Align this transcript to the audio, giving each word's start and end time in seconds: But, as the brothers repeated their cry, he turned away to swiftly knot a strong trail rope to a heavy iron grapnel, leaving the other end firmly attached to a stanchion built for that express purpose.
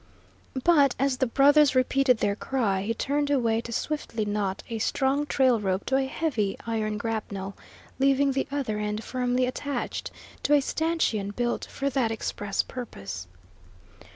But, 0.63 0.95
as 0.97 1.17
the 1.17 1.27
brothers 1.27 1.75
repeated 1.75 2.17
their 2.17 2.35
cry, 2.35 2.81
he 2.81 2.93
turned 2.95 3.29
away 3.29 3.61
to 3.61 3.71
swiftly 3.71 4.25
knot 4.25 4.63
a 4.67 4.79
strong 4.79 5.27
trail 5.27 5.59
rope 5.59 5.85
to 5.85 5.95
a 5.97 6.05
heavy 6.07 6.57
iron 6.65 6.97
grapnel, 6.97 7.55
leaving 7.99 8.31
the 8.31 8.47
other 8.51 8.79
end 8.79 9.03
firmly 9.03 9.45
attached 9.45 10.09
to 10.41 10.55
a 10.55 10.59
stanchion 10.59 11.29
built 11.29 11.65
for 11.65 11.87
that 11.91 12.09
express 12.09 12.63
purpose. 12.63 13.27